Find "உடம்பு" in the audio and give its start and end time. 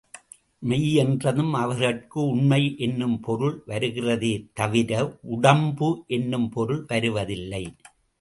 5.21-6.03